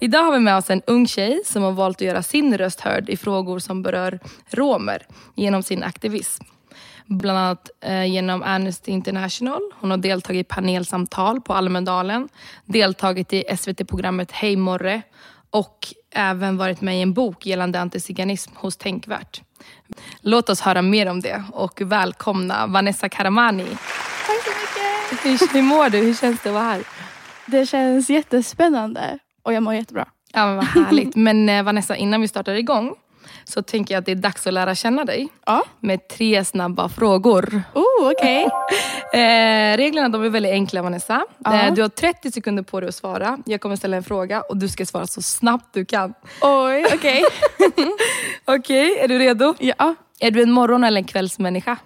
[0.00, 2.80] Idag har vi med oss en ung tjej som har valt att göra sin röst
[2.80, 4.20] hörd i frågor som berör
[4.50, 6.44] romer genom sin aktivism.
[7.06, 9.60] Bland annat eh, genom Amnesty International.
[9.80, 12.28] Hon har deltagit i panelsamtal på Almedalen,
[12.64, 15.02] deltagit i SVT-programmet Hej morre
[15.50, 15.78] och
[16.14, 19.42] även varit med i en bok gällande antiziganism hos Tänkvärt.
[20.20, 23.66] Låt oss höra mer om det och välkomna Vanessa Karamani.
[24.26, 25.24] Tack så mycket.
[25.42, 25.98] Hur, hur mår du?
[25.98, 26.82] Hur känns det att vara här?
[27.46, 30.08] Det känns jättespännande och jag mår jättebra.
[30.32, 31.16] Ja, men vad härligt.
[31.16, 32.94] Men eh, Vanessa, innan vi startar igång
[33.44, 35.64] så tänker jag att det är dags att lära känna dig Ja.
[35.80, 37.62] med tre snabba frågor.
[37.74, 38.48] Oh, okej.
[39.12, 41.24] Eh, reglerna de är väldigt enkla Vanessa.
[41.44, 41.62] Ja.
[41.62, 43.38] Eh, du har 30 sekunder på dig att svara.
[43.46, 46.14] Jag kommer ställa en fråga och du ska svara så snabbt du kan.
[46.42, 47.24] Oj, okej.
[48.44, 49.54] Okej, är du redo?
[49.58, 49.94] Ja.
[50.20, 51.76] Är du en morgon eller en kvällsmänniska?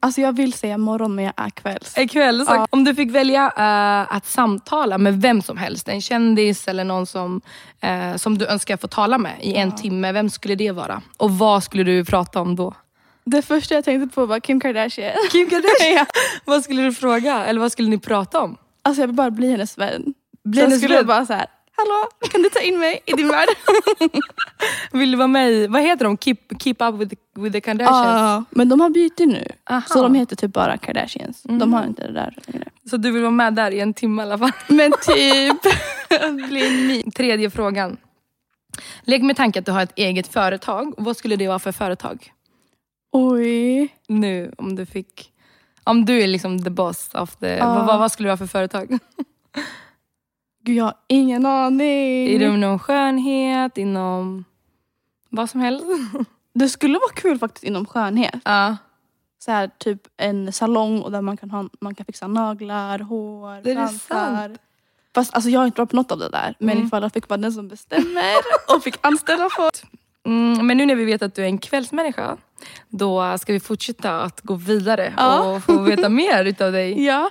[0.00, 1.92] Alltså jag vill säga morgon men jag är kvälls.
[1.96, 2.46] En kväll.
[2.46, 2.66] Så Ja.
[2.70, 7.06] Om du fick välja eh, att samtala med vem som helst, en kändis eller någon
[7.06, 7.40] som,
[7.80, 11.02] eh, som du önskar få tala med i en timme, vem skulle det vara?
[11.16, 12.74] Och vad skulle du prata om då?
[13.24, 15.12] Det första jag tänkte på var Kim Kardashian.
[15.30, 16.06] Kim Kardashian?
[16.44, 17.46] Vad skulle du fråga?
[17.46, 18.56] Eller vad skulle ni prata om?
[18.82, 20.14] Alltså jag vill bara bli hennes vän.
[20.44, 21.06] Bli jag hennes skulle vän?
[21.06, 21.46] bara så här.
[21.80, 23.48] Hallå, kan du ta in mig i din värld?
[24.92, 26.16] Vill du vara med i, vad heter de?
[26.18, 28.20] Keep, keep up with the, with the Kardashians?
[28.20, 29.44] Ja, men de har bytt nu.
[29.70, 29.82] Aha.
[29.86, 31.42] Så de heter typ bara Kardashians.
[31.42, 32.68] De har inte det där längre.
[32.90, 34.52] Så du vill vara med där i en timme i alla fall?
[34.68, 35.62] Men typ.
[37.14, 37.96] Tredje frågan.
[39.02, 40.94] Lägg med tanke att du har ett eget företag.
[40.96, 42.32] Vad skulle det vara för företag?
[43.12, 43.88] Oj.
[44.08, 45.32] Nu, om du fick...
[45.84, 47.60] Om du är liksom the boss of the...
[47.60, 48.98] Vad, vad, vad skulle det vara för företag?
[50.68, 52.28] Gud jag har ingen aning.
[52.28, 54.44] Inom skönhet, inom
[55.30, 55.84] vad som helst?
[56.54, 58.34] Det skulle vara kul faktiskt inom skönhet.
[58.44, 58.76] Ja.
[59.38, 63.62] så här, typ en salong och där man kan, ha, man kan fixa naglar, hår,
[63.62, 64.56] Det fransar.
[65.14, 66.54] Fast alltså, jag är inte bra på något av det där.
[66.58, 66.86] Men Mm.
[66.86, 68.34] ifall jag fick vara den som bestämmer
[68.76, 69.82] och fick anställa folk.
[70.26, 72.36] Mm, men nu när vi vet att du är en kvällsmänniska,
[72.88, 75.42] då ska vi fortsätta att gå vidare Ja.
[75.54, 77.04] och få veta mer utav dig.
[77.06, 77.30] Ja.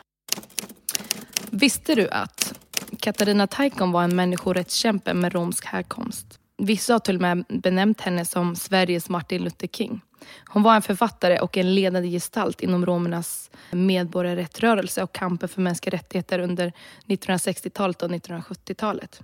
[1.51, 2.59] Visste du att
[2.99, 6.39] Katarina Taikon var en människorättskämpe med romsk härkomst?
[6.57, 10.01] Vissa har till och med benämnt henne som Sveriges Martin Luther King.
[10.45, 15.95] Hon var en författare och en ledande gestalt inom romernas medborgarrättsrörelse och kampen för mänskliga
[15.95, 16.73] rättigheter under
[17.05, 19.21] 1960-talet och 1970-talet.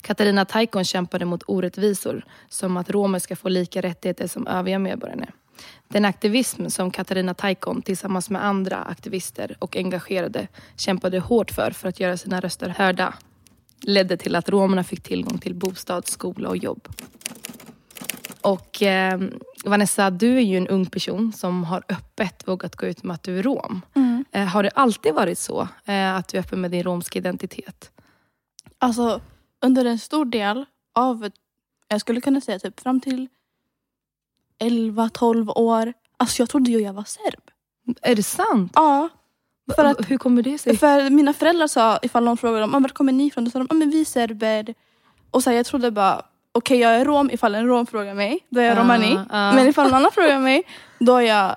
[0.00, 5.26] Katarina Taikon kämpade mot orättvisor som att romer ska få lika rättigheter som övriga medborgare.
[5.88, 11.88] Den aktivism som Katarina Taikon tillsammans med andra aktivister och engagerade kämpade hårt för för
[11.88, 13.14] att göra sina röster hörda
[13.82, 16.88] ledde till att romerna fick tillgång till bostad, skola och jobb.
[18.40, 19.20] Och eh,
[19.64, 23.22] Vanessa, du är ju en ung person som har öppet vågat gå ut med att
[23.22, 23.82] du är rom.
[23.94, 24.24] Mm.
[24.32, 27.90] Eh, har det alltid varit så eh, att du är öppen med din romska identitet?
[28.78, 29.20] Alltså
[29.64, 30.64] under en stor del
[30.94, 31.30] av,
[31.88, 33.28] jag skulle kunna säga typ fram till
[34.64, 35.92] 11-12 år.
[36.16, 37.40] Alltså jag trodde ju jag var serb.
[38.02, 38.72] Är det sant?
[38.74, 39.08] Ja.
[39.74, 40.76] För att Hur kommer det sig?
[40.76, 43.44] För mina föräldrar sa, ifall någon frågade dem, "Ah, vart kommer ni ifrån?
[43.44, 44.74] Då sa de, ah, men vi är serber.
[45.30, 48.38] Och så här, jag trodde bara, okej jag är rom ifall en rom frågar mig,
[48.48, 49.18] då är jag Ah, romani.
[49.30, 49.52] ah.
[49.52, 50.62] Men ifall någon annan frågar mig,
[50.98, 51.56] då är jag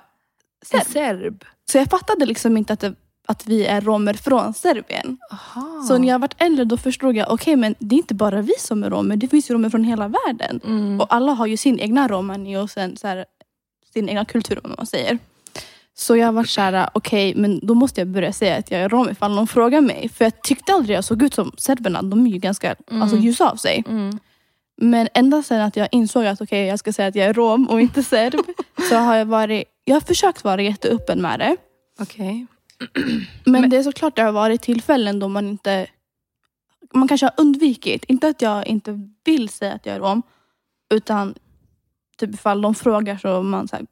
[0.66, 0.82] serb.
[0.86, 1.44] serb?
[1.72, 2.94] Så jag fattade liksom inte att, det,
[3.28, 5.18] att vi är romer från Serbien.
[5.32, 5.82] Aha.
[5.88, 8.52] Så när jag varit äldre då förstod jag, okej men det är inte bara vi
[8.58, 10.60] som är romer, det finns ju romer från hela världen.
[10.64, 11.00] Mm.
[11.00, 13.24] Och alla har ju sin egna romani och sen så här,
[13.92, 15.18] sin egna kultur om man säger.
[15.94, 19.10] Så jag var såhär, okej men då måste jag börja säga att jag är rom
[19.10, 20.08] ifall någon frågar mig.
[20.08, 23.02] För jag tyckte aldrig jag såg ut som serberna, de är ju ganska Mm.
[23.02, 23.84] alltså, ljusa av sig.
[23.88, 24.18] Mm.
[24.76, 27.68] Men ända sedan att jag insåg att okej jag ska säga att jag är rom
[27.68, 28.34] och inte serb.
[28.88, 31.56] så har jag varit, jag har försökt vara jätteöppen med det.
[32.00, 32.46] Okej.
[32.94, 35.86] Men, Men- det är såklart det har varit tillfällen då man inte
[36.94, 38.04] man kanske har undvikit.
[38.04, 40.22] Inte att jag inte vill säga att jag är rom.
[40.94, 41.34] Utan
[42.18, 43.86] typ ifall de frågar så man så här,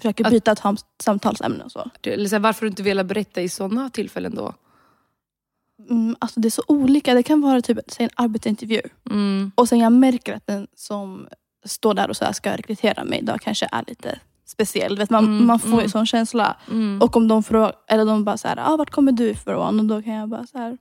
[0.00, 1.90] försöker Att- byta ett ham- samtalsämne och så.
[2.02, 4.54] Eller så här, varför du inte velat berätta i sådana tillfällen då?
[5.90, 7.14] Mm, alltså det är så olika.
[7.14, 8.80] Det kan vara typ säg en arbetsintervju.
[9.10, 9.52] Mm.
[9.54, 11.28] Och sen jag märker att den som
[11.64, 14.98] står där och så ska rekrytera mig då kanske är lite speciell.
[14.98, 15.88] Vet, man, Mm, man får ju mm.
[15.88, 16.56] sån känsla.
[16.70, 17.02] Mm.
[17.02, 19.80] Och om de frågar, eller de bara så här, ah, vart kommer du ifrån?
[19.80, 20.78] Och då kan jag bara så här,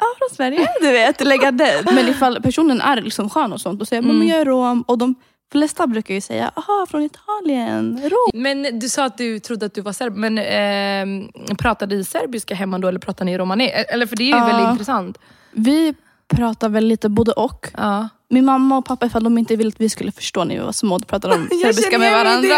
[0.00, 0.68] ja ah, från Sverige.
[0.80, 1.84] Du vet, lägga den.
[1.94, 4.18] Men ifall personen är liksom skön och sånt, då säger Mm.
[4.18, 4.82] men jag är rom.
[4.82, 5.14] Och de
[5.52, 8.42] flesta brukar ju säga, aha från Italien, Rom.
[8.42, 12.54] Men du sa att du trodde att du var serb, men eh, pratade ni serbiska
[12.54, 13.68] hemma då eller pratade ni romani?
[13.88, 14.46] Eller för det är ju Ja.
[14.46, 15.18] väldigt intressant.
[15.52, 15.94] Vi
[16.28, 17.66] pratar väl lite både och.
[17.76, 18.08] Ja.
[18.30, 20.72] Min mamma och pappa, ifall de inte ville att vi skulle förstå när vi var
[20.72, 22.54] små, då pratade de serbiska med varandra.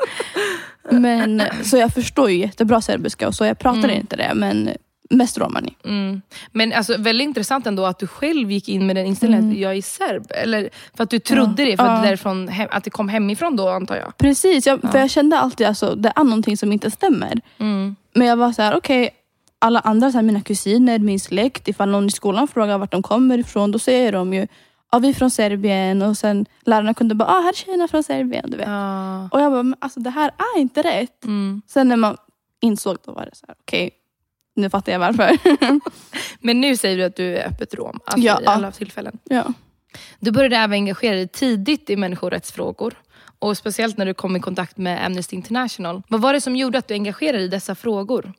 [0.90, 3.90] men, så jag förstår ju jättebra serbiska och så jag pratar Mm.
[4.00, 4.70] inte det, men
[5.10, 5.74] mest romani.
[5.84, 6.22] Mm.
[6.52, 9.56] Men alltså, väldigt intressant ändå att du själv gick in med den inställningen Mm.
[9.56, 10.26] att jag är serb.
[10.30, 11.96] Eller för att du trodde det, för att, Ja.
[11.96, 14.16] det därifrån, hem, att det kom hemifrån då antar jag.
[14.16, 17.40] Precis, jag, för jag kände alltid att alltså, det är någonting som inte stämmer.
[17.58, 17.96] Mm.
[18.14, 19.10] Men jag var så här, okej,
[19.58, 23.02] alla andra, så här, mina kusiner, min släkt, ifall någon i skolan frågar vart de
[23.02, 24.46] kommer ifrån, då säger de ju
[24.96, 28.02] ja, vi är från Serbien och sen lärarna kunde bara, ah, här är tjejerna från
[28.02, 28.50] Serbien.
[28.50, 28.68] Du vet.
[28.68, 29.28] Ja.
[29.32, 31.24] Och jag bara, men alltså det här är inte rätt.
[31.24, 31.62] Mm.
[31.66, 32.16] Sen när man
[32.60, 33.90] insåg, då var det så här, okej,
[34.54, 35.30] nu fattar jag varför.
[36.40, 38.40] Men nu säger du att du är öppet rom, alltså Ja.
[38.42, 39.18] i alla tillfällen.
[39.24, 39.44] ja.
[40.20, 42.94] Du började även engagera dig tidigt i människorättsfrågor.
[43.38, 46.02] Och speciellt när du kom i kontakt med Amnesty International.
[46.08, 48.32] Vad var det som gjorde att du engagerade dig i dessa frågor?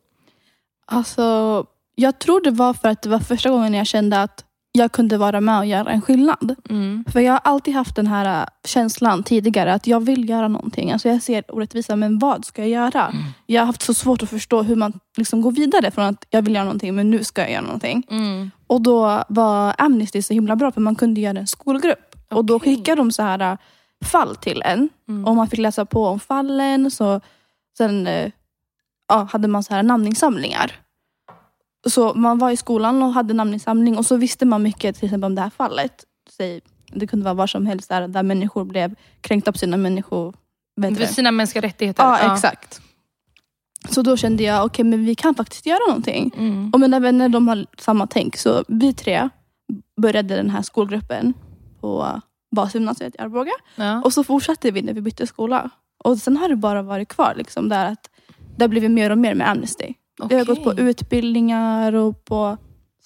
[0.86, 1.66] Alltså,
[1.96, 4.46] jag tror det var för att det var första gången jag kände att
[4.78, 6.56] jag kunde vara med och göra en skillnad.
[6.70, 7.06] Mm.
[7.14, 10.92] För jag har alltid haft den här äh, känslan tidigare att jag vill göra någonting.
[10.92, 13.14] Alltså jag ser orättvisa, men vad ska jag göra?
[13.46, 16.42] Jag har haft så svårt att förstå hur man liksom går vidare från att jag
[16.42, 18.04] vill göra någonting, men nu ska jag göra någonting.
[18.10, 18.52] Mm.
[18.68, 22.16] Och då var Amnesty så himla bra, för man kunde göra en skolgrupp.
[22.30, 23.58] Och då skickade de så här äh,
[24.06, 24.90] fall till en.
[25.08, 25.26] Mm.
[25.26, 26.92] Och man fick läsa på om fallen.
[26.92, 27.22] Så
[27.78, 28.32] sen äh,
[29.08, 30.72] ja, hade man så här namninsamlingar.
[31.88, 35.26] Så man var i skolan och hade namninsamling och så visste man mycket till exempel
[35.26, 36.04] om det här fallet.
[36.30, 40.36] Säg, det kunde vara var som helst där, där människor blev kränkta på sina människor...
[40.76, 42.04] vet sina mänskliga rättigheter?
[42.04, 42.82] Ja, exakt.
[43.90, 46.32] Så då kände jag, okej men vi kan faktiskt göra någonting.
[46.38, 46.70] Mm.
[46.74, 48.38] Och mina vänner de har samma tänk.
[48.38, 49.30] Så vi tre
[50.02, 51.34] började den här skolgruppen
[51.82, 52.22] på
[52.56, 53.52] basgymnasiet i Arboga.
[53.76, 54.02] Ja.
[54.02, 55.70] Och så fortsatte vi när vi bytte skola.
[56.04, 57.34] Och sen har det bara varit kvar.
[57.38, 58.10] Liksom, där att
[58.56, 59.94] det har blivit mer och mer med Amnesty.
[60.30, 62.58] Vi har gått på utbildningar och på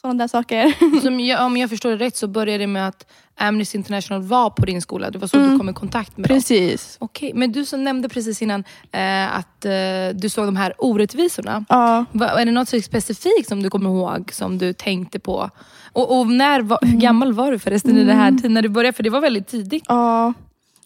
[0.02, 1.00] sådana där saker.
[1.02, 3.06] Som jag, om jag förstår det rätt så började det med att
[3.36, 5.12] Amnesty International var på din skola.
[5.12, 5.52] Det var så Mm.
[5.52, 6.36] du kom i kontakt med dem.
[6.38, 7.00] Precis.
[7.34, 9.72] Men du som nämnde precis innan eh, att eh,
[10.14, 11.66] du såg de här orättvisorna.
[11.70, 12.06] Ja.
[12.12, 15.50] Va, är det något specifikt som du kommer ihåg, som du tänkte på?
[15.94, 18.70] Och, och när, var, hur gammal var du förresten i det här tiden när du
[18.70, 18.96] började?
[18.96, 19.84] För det var väldigt tidigt.
[19.88, 20.34] ja.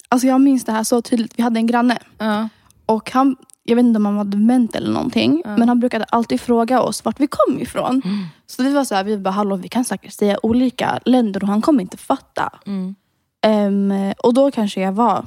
[0.10, 1.34] Alltså jag minns det här så tydligt.
[1.36, 1.98] Vi hade en granne.
[2.18, 2.50] Ja.
[2.86, 3.36] Och han,
[3.68, 5.42] jag vet inte om han var dement eller någonting.
[5.46, 5.58] Ja.
[5.58, 8.02] Men han brukade alltid fråga oss vart vi kom ifrån.
[8.06, 8.26] Mm.
[8.48, 11.48] Så vi var så här, vi bara, hallå vi kan säkert säga olika länder och
[11.48, 12.60] han kommer inte fatta.
[12.66, 12.96] Mm.
[13.42, 15.26] Ehm, och då kanske jag var,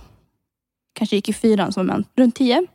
[0.93, 2.67] kanske gick i fyran som man, runt tio.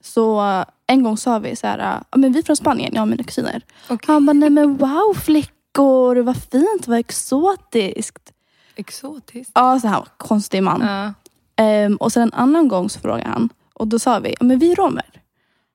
[0.00, 0.40] Så
[0.86, 3.62] en gång sa vi så här, men vi är från Spanien, jag och mina kusiner.
[3.88, 4.14] Okej.
[4.14, 8.32] Han bara, nej men wow flickor, vad fint, vad exotiskt.
[8.76, 9.52] Exotiskt.
[9.54, 10.80] Ja, så här konstig man.
[10.80, 11.12] Ja.
[11.64, 13.48] Ehm, och sen en annan gång så frågade han,
[13.78, 15.04] och då sa vi, ja men vi är romer.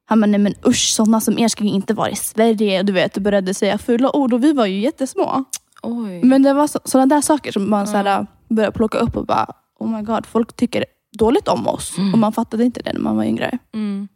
[0.06, 2.84] Han bara, nej men usch, sådana som er ska ju inte vara i Sverige.
[2.84, 5.44] Du vet, och började säga fula ord och vi var ju jättesmå.
[5.84, 6.24] Oj.
[6.24, 9.26] Men det var så, sådana där saker som man så här, började plocka upp och
[9.26, 9.48] bara,
[9.80, 10.86] oh my god, folk tycker
[11.18, 11.98] dåligt om oss.
[12.14, 13.58] Och man fattade inte det när man var yngre.
[13.74, 14.08] Mm.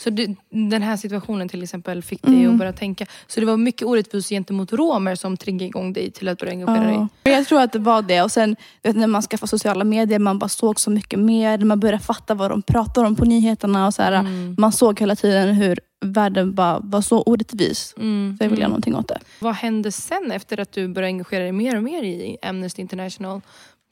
[0.00, 2.52] Så du, den här situationen till exempel fick dig Mm.
[2.52, 3.06] att börja tänka.
[3.26, 6.84] Så det var mycket orättvisor gentemot romer som triggade igång dig till att börja engagera
[6.84, 6.94] dig?
[6.94, 7.08] Ja.
[7.24, 8.22] Men Jag tror att det var det.
[8.22, 11.58] Och sen vet, när man skaffade sociala medier, man bara såg så mycket mer.
[11.58, 13.86] Man började fatta vad de pratar om på nyheterna.
[13.86, 14.54] Och så här, Mm.
[14.58, 17.94] Man såg hela tiden hur världen bara var så orättvis.
[17.96, 18.36] Mm.
[18.38, 18.70] Så jag vill göra Mm.
[18.70, 19.18] någonting åt det.
[19.38, 23.40] Vad hände sen efter att du började engagera dig mer och mer i Amnesty International?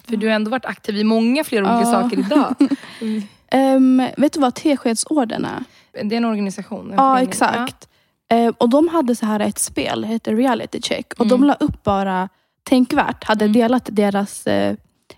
[0.04, 1.84] För du har ändå varit aktiv i många fler olika Ja.
[1.84, 2.54] saker idag.
[3.50, 5.64] Ehm, vet du vad Teskedsorden är?
[6.04, 6.90] Det är en organisation?
[6.90, 7.88] en Ja, exakt.
[8.30, 11.12] Ehm, och de hade så här ett spel, det heter reality check.
[11.18, 11.40] Och Mm.
[11.40, 12.28] de la upp bara
[12.62, 13.52] tänkvärt, hade Mm.
[13.52, 14.76] delat deras eh,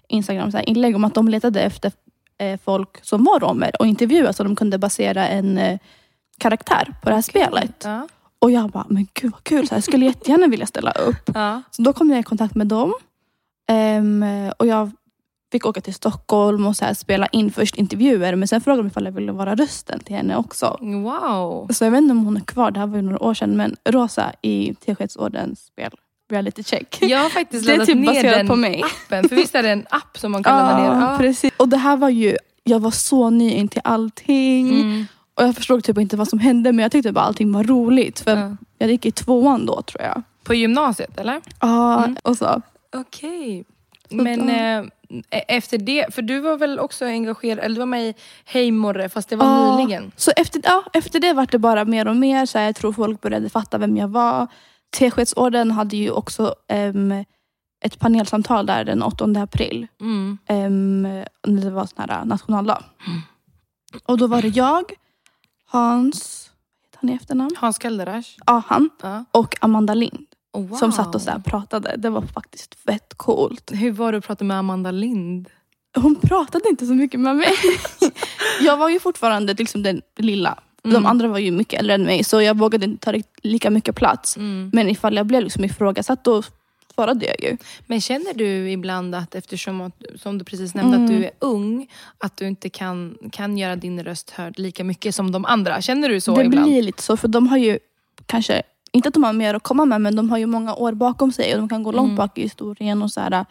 [0.09, 1.93] Instagram så här, inlägg om att de letade efter
[2.39, 5.79] eh, folk som var romer och intervjua så de kunde basera en eh,
[6.39, 7.83] karaktär på det här spelet.
[7.85, 8.09] Ja.
[8.39, 11.31] Och jag bara, men gud vad kul, så här, jag skulle jättegärna vilja ställa upp.
[11.35, 11.63] Ja.
[11.71, 12.95] Så då kom jag i kontakt med dem.
[13.69, 14.25] Ehm,
[14.59, 14.91] och jag
[15.53, 18.35] fick åka till Stockholm och så här, spela in först intervjuer.
[18.37, 20.79] Men sen frågade de ifall jag ville vara rösten till henne också.
[20.81, 21.69] Wow.
[21.73, 23.57] Så jag vet inte om hon är kvar, det här var ju några år sedan.
[23.57, 25.91] Men Rosa i Teskedsordens spel,
[26.31, 26.99] reality check.
[27.03, 28.83] Jag har faktiskt laddat typ ner den på mig.
[28.83, 29.29] appen.
[29.29, 31.07] För visst är det en app som man kan ladda ner?
[31.11, 31.19] Ja.
[31.19, 31.53] precis.
[31.57, 34.69] Och det här var ju, jag var så ny in till allting.
[34.81, 35.07] Mm.
[35.35, 38.21] Och jag förstod typ inte vad som hände men jag tyckte bara allting var roligt.
[38.21, 38.57] För Ja.
[38.79, 40.23] jag gick i tvåan då tror jag.
[40.45, 41.41] På gymnasiet eller?
[41.61, 42.17] Ja, Mm.
[42.25, 42.63] och så.
[42.97, 43.65] Okej.
[44.09, 44.85] Så Men eh,
[45.31, 48.15] efter det, för du var väl också engagerad, eller du var med i
[48.45, 49.77] Hej Morre fast det var Ja.
[49.79, 50.13] nyligen.
[50.17, 52.47] Så efter, ja, efter det var det bara mer och mer.
[52.47, 54.47] Så här, jag tror folk började fatta vem jag var.
[54.91, 57.25] Teskedsorden hade ju också, um,
[57.85, 59.87] ett panelsamtal där den 8 april.
[60.01, 60.39] Mm.
[60.49, 61.03] Um,
[61.47, 62.85] när det var sån här nationaldag.
[64.07, 64.85] Och då var det jag,
[65.67, 66.51] Hans,
[66.97, 67.51] han i efternamn?
[67.59, 68.29] Hans Kalderash.
[68.47, 68.91] Ja, han.
[69.03, 69.25] Ja.
[69.33, 70.27] Och Amanda Lind.
[70.53, 70.77] Oh, wow.
[70.79, 71.95] Som satt och så pratade.
[71.99, 73.71] Det var faktiskt fett coolt.
[73.75, 75.49] Hur var det att prata med Amanda Lind?
[75.97, 77.53] Hon pratade inte så mycket med mig.
[78.61, 80.59] jag var ju fortfarande liksom den lilla.
[80.83, 81.07] De Mm.
[81.07, 84.37] andra var ju mycket äldre än mig så jag vågade inte ta lika mycket plats.
[84.37, 84.71] Mm.
[84.73, 86.43] Men ifall jag blev liksom ifrågasatt då
[86.95, 87.57] svarade jag ju.
[87.87, 91.05] Men känner du ibland att eftersom, att, som du precis nämnde, Mm.
[91.07, 91.87] att du är ung,
[92.19, 95.81] att du inte kan, kan göra din röst hörd lika mycket som de andra?
[95.83, 96.67] Känner du så det ibland?
[96.67, 97.79] blir lite så för de har ju
[98.27, 98.63] kanske,
[98.93, 101.33] inte att de har mer att komma med men de har ju många år bakom
[101.33, 102.17] sig och de kan gå långt Mm.
[102.17, 103.45] bak i historien och så här,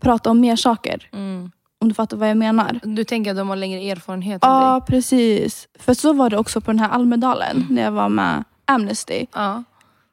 [0.00, 1.08] prata om mer saker.
[1.12, 1.50] Mm.
[1.80, 2.80] Om du fattar vad jag menar.
[2.82, 4.86] Du tänker att de har längre erfarenhet Ja, dig?
[4.86, 5.68] precis.
[5.78, 9.26] För så var det också på den här Almedalen när jag var med Amnesty.
[9.32, 9.64] Ja.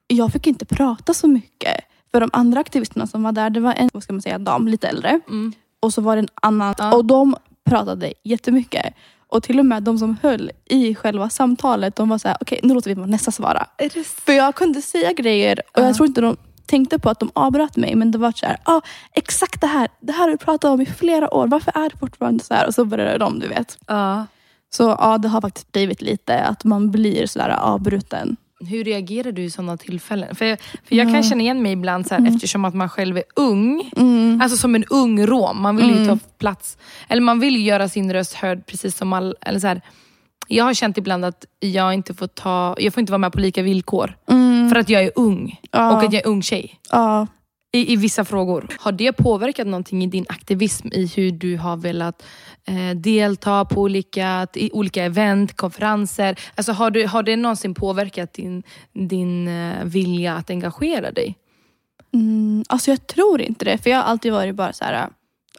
[0.07, 1.75] Jag fick inte prata så mycket.
[2.11, 4.67] För de andra aktivisterna som var där, det var en vad ska man säga, dam,
[4.67, 5.19] lite äldre.
[5.27, 5.53] Mm.
[5.79, 6.75] Och så var det en annan.
[6.77, 6.95] Ja.
[6.95, 7.35] Och de
[7.65, 8.93] pratade jättemycket.
[9.31, 12.59] Och till och med de som höll i själva samtalet, de var så här: okej
[12.63, 13.65] nu låter vi nästa svara.
[14.25, 15.85] För jag kunde säga grejer och Ja.
[15.85, 17.95] jag tror inte de tänkte på att de avbröt mig.
[17.95, 18.81] Men det var så här, ah,
[19.13, 21.47] exakt det här, det här har vi pratat om i flera år.
[21.47, 22.67] Varför är det fortfarande så här?
[22.67, 23.77] Och så började de, du vet.
[23.87, 24.25] Ja.
[24.69, 28.37] Så ja, det har faktiskt blivit lite att man blir sådär avbruten.
[28.67, 30.35] Hur reagerar du i sådana tillfällen?
[30.35, 32.33] För, för jag kan känna igen mig ibland så här, Mm.
[32.35, 33.91] eftersom att man själv är ung.
[33.97, 34.39] Mm.
[34.41, 35.61] Alltså som en ung rom.
[35.61, 36.07] Man vill ju Mm.
[36.19, 36.77] ta plats.
[37.07, 39.35] Eller man vill göra sin röst hörd precis som all...
[39.41, 39.81] Eller så här,
[40.47, 42.75] jag har känt ibland att jag inte får ta...
[42.79, 44.17] Jag får inte vara med på lika villkor.
[44.29, 44.69] Mm.
[44.69, 45.59] För att jag är ung.
[45.71, 46.79] ja, Och att jag är ung tjej.
[46.91, 47.27] ja.
[47.73, 48.67] I, I vissa frågor.
[48.79, 50.87] Har det påverkat någonting i din aktivism?
[50.91, 52.23] I hur du har velat
[52.65, 56.39] eh, delta på olika, i olika event, konferenser?
[56.55, 58.63] Alltså har, du, har det någonsin påverkat din,
[58.93, 61.35] din eh, vilja att engagera dig?
[62.13, 62.63] Mm.
[62.69, 63.77] Alltså jag tror inte det.
[63.77, 65.09] För jag har alltid varit bara så här.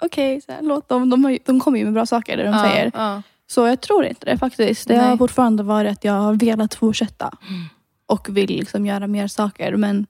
[0.00, 1.10] okej, så här, låt dem.
[1.10, 2.90] De, ju- de kommer ju med bra saker, det de Ja, säger.
[2.94, 3.22] ja.
[3.46, 4.88] Så jag tror inte det faktiskt.
[4.88, 5.06] Det Nej.
[5.08, 7.30] har fortfarande varit att jag har velat fortsätta.
[7.48, 7.64] Mm.
[8.06, 9.76] Och vill liksom göra mer saker.
[9.76, 10.06] Men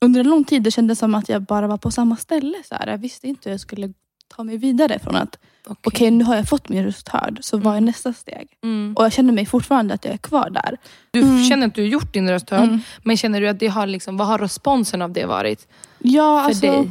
[0.00, 2.56] under en lång tid det kändes som att jag bara var på samma ställe.
[2.68, 2.86] Så här.
[2.86, 3.92] Jag visste inte hur jag skulle
[4.36, 5.38] ta mig vidare från att
[5.68, 5.76] Okej.
[5.84, 7.38] okej nu har jag fått min röst hörd.
[7.40, 7.84] Så vad är Mm.
[7.84, 8.48] nästa steg?
[8.62, 8.94] Mm.
[8.96, 10.76] Och jag känner mig fortfarande att jag är kvar där.
[11.10, 11.44] Du Mm.
[11.44, 12.80] känner att du har gjort din röst hörd, Mm.
[13.04, 16.48] men känner du att det har liksom, vad har responsen av det varit Ja, för
[16.48, 16.90] alltså, dig?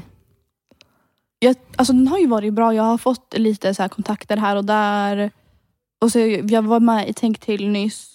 [1.39, 2.73] Jag, alltså den har ju varit bra.
[2.73, 5.31] Jag har fått lite så här kontakter här och där.
[6.01, 8.14] Och så jag var med i Tänk till nyss.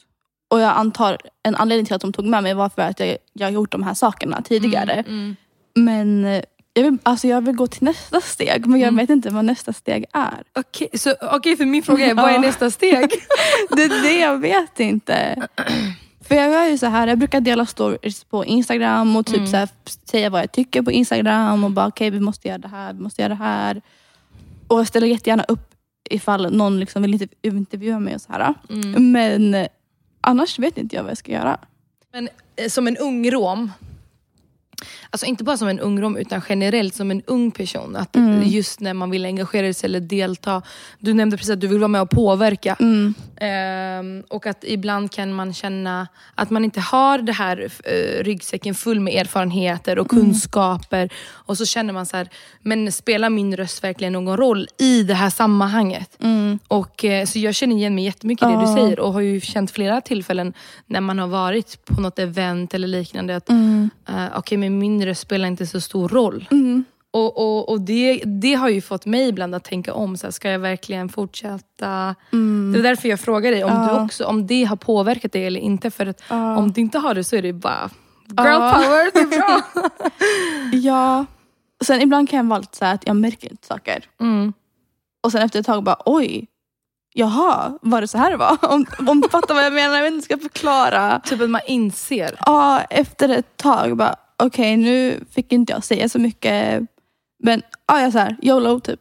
[0.51, 3.17] Och jag antar en anledning till att de tog med mig var för att jag,
[3.33, 4.93] jag har gjort de här sakerna tidigare.
[4.93, 5.37] Mm, mm.
[5.75, 6.43] Men eh,
[6.75, 8.67] jag vill, alltså jag vill gå till nästa steg.
[8.67, 8.97] Men jag Mm.
[8.97, 10.43] vet inte vad nästa steg är.
[10.59, 13.11] Okej, så, okej, för min fråga är, vad är nästa steg?
[13.77, 15.47] Det är det jag vet inte.
[16.29, 19.47] För jag gör ju så här, jag brukar dela stories på Instagram och typ Mm.
[19.51, 19.69] så här,
[20.11, 23.01] säga vad jag tycker på Instagram och bara okej vi måste göra det här, vi
[23.01, 23.83] måste göra det här.
[24.69, 25.75] Och jag ställer jättegärna upp
[26.11, 28.55] ifall någon liksom vill interv- intervjua mig och så här.
[28.71, 29.13] Mm.
[29.13, 29.67] Men
[30.21, 31.59] annars vet inte jag vad jag ska göra.
[32.13, 33.73] Men eh, som en ung rom,
[35.11, 37.97] alltså inte bara som en ung rom utan generellt som en ung person.
[37.97, 38.43] Att Mm.
[38.49, 40.63] just när man vill engagera sig eller delta.
[40.99, 42.77] Du nämnde precis att du vill vara med och påverka.
[42.81, 43.15] Mm.
[43.37, 48.75] Ehm, och att ibland kan man känna att man inte har det här uh, ryggsäcken
[48.75, 50.25] full med erfarenheter och Mm.
[50.25, 51.11] kunskaper.
[51.31, 52.29] Och så känner man så här,
[52.63, 56.17] men spelar min röst verkligen någon roll i det här sammanhanget?
[56.21, 56.59] Mm.
[56.69, 59.41] Och, eh, så jag känner igen mig jättemycket i det du säger och har ju
[59.41, 60.53] känt flera tillfällen
[60.87, 63.37] när man har varit på något event eller liknande.
[63.37, 63.91] Att Mm.
[64.09, 66.49] eh, okej, men min röst spelar inte så stor roll.
[66.51, 66.85] Mm.
[67.13, 70.17] Och, och, och det, det har ju fått mig ibland att tänka om.
[70.17, 72.15] Så här, ska jag verkligen fortsätta?
[72.33, 72.73] Mm.
[72.73, 73.95] Det är därför jag frågar dig om, Ja.
[73.95, 75.91] du också, om det har påverkat dig eller inte.
[75.91, 76.57] För att Ja.
[76.57, 77.91] om det inte har det så är det bara
[78.39, 78.73] girl Ja.
[78.75, 79.63] power, det är bra.
[80.73, 81.27] ja.
[81.85, 84.05] Sen ibland kan jag vara lite så här att jag märker inte saker.
[84.21, 84.53] Mm.
[85.23, 86.47] Och sen efter ett tag bara oj,
[87.15, 88.59] jaha, var det så här det var?
[88.73, 91.21] Om, om du fattar vad jag menar, jag vet inte ska förklara.
[91.25, 92.39] Typ att man inser.
[92.47, 94.17] Ja, efter ett tag bara
[94.47, 96.83] okej nu fick inte jag säga så mycket.
[97.43, 99.01] Men ja, jag så här, YOLO typ.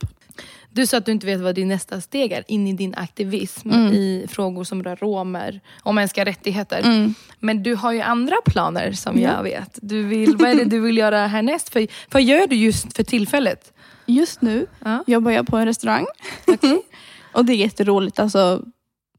[0.71, 3.69] Du sa att du inte vet vad din nästa steg är in i din aktivism
[3.71, 3.93] Mm.
[3.93, 6.79] i frågor som rör romer och mänskliga rättigheter.
[6.81, 7.13] Mm.
[7.39, 9.29] Men du har ju andra planer som Ja.
[9.35, 9.79] jag vet.
[9.81, 11.69] Du vill, vad är det du vill göra härnäst?
[11.69, 13.73] För, vad gör du just för tillfället?
[14.05, 15.03] Just nu Ja.
[15.07, 16.05] jobbar jag på en restaurang.
[17.33, 18.19] och det är jätteroligt.
[18.19, 18.63] Alltså,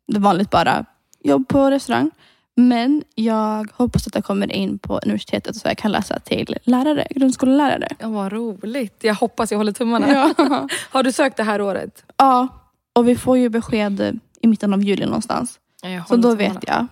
[0.06, 0.84] det är vanligt bara
[1.24, 2.10] jobb på restaurang.
[2.56, 7.06] Men jag hoppas att jag kommer in på universitetet så jag kan läsa till lärare,
[7.10, 7.88] grundskolelärare.
[7.98, 8.96] Ja, vad roligt.
[9.04, 10.08] Jag hoppas jag håller tummarna.
[10.38, 10.68] Ja.
[10.90, 12.04] Har du sökt det här året?
[12.16, 12.48] ja,
[12.92, 15.58] och vi får ju besked i mitten av juli någonstans.
[15.82, 16.86] Ja, Så då vet jag.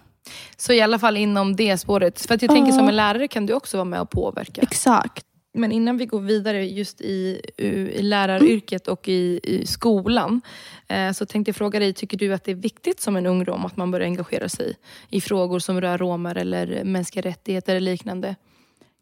[0.56, 2.26] Så i alla fall inom det spåret.
[2.26, 4.62] För att jag tänker som en lärare kan du också vara med och påverka.
[4.62, 5.24] Exakt.
[5.54, 10.40] Men innan vi går vidare just i, i läraryrket och i, i skolan
[10.88, 13.44] eh, så tänkte jag fråga dig, tycker du att det är viktigt som en ung
[13.44, 14.74] rom att man börjar engagera sig
[15.10, 18.36] i frågor som rör romer eller mänskliga rättigheter eller liknande?